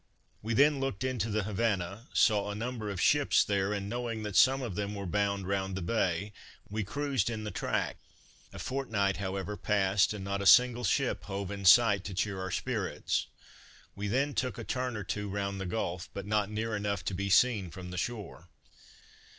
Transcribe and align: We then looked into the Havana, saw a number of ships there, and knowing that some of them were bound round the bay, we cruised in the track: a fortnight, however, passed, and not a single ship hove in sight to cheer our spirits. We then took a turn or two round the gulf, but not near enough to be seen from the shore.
We 0.41 0.55
then 0.55 0.79
looked 0.79 1.03
into 1.03 1.29
the 1.29 1.43
Havana, 1.43 2.07
saw 2.11 2.49
a 2.49 2.55
number 2.55 2.89
of 2.89 2.99
ships 2.99 3.43
there, 3.43 3.71
and 3.71 3.87
knowing 3.87 4.23
that 4.23 4.35
some 4.35 4.63
of 4.63 4.73
them 4.73 4.95
were 4.95 5.05
bound 5.05 5.47
round 5.47 5.75
the 5.75 5.83
bay, 5.83 6.33
we 6.67 6.83
cruised 6.83 7.29
in 7.29 7.43
the 7.43 7.51
track: 7.51 7.97
a 8.51 8.57
fortnight, 8.57 9.17
however, 9.17 9.55
passed, 9.55 10.11
and 10.11 10.25
not 10.25 10.41
a 10.41 10.47
single 10.47 10.83
ship 10.85 11.25
hove 11.25 11.51
in 11.51 11.65
sight 11.65 12.03
to 12.05 12.15
cheer 12.15 12.41
our 12.41 12.49
spirits. 12.49 13.27
We 13.95 14.07
then 14.07 14.33
took 14.33 14.57
a 14.57 14.63
turn 14.63 14.97
or 14.97 15.03
two 15.03 15.29
round 15.29 15.61
the 15.61 15.67
gulf, 15.67 16.09
but 16.15 16.25
not 16.25 16.49
near 16.49 16.75
enough 16.75 17.05
to 17.05 17.13
be 17.13 17.29
seen 17.29 17.69
from 17.69 17.91
the 17.91 17.95
shore. 17.99 18.49